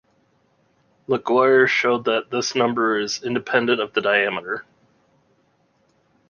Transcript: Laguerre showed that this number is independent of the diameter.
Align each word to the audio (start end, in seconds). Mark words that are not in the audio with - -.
Laguerre 1.05 1.67
showed 1.67 2.05
that 2.05 2.31
this 2.31 2.55
number 2.55 2.97
is 2.97 3.21
independent 3.21 3.79
of 3.79 3.93
the 3.93 4.01
diameter. 4.01 4.65